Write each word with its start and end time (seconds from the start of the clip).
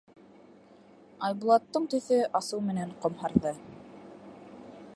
Айбулаттың 1.27 1.85
төҫө 1.93 2.17
асыу 2.39 2.63
менән 2.71 2.95
ҡомһарҙы. 3.05 3.53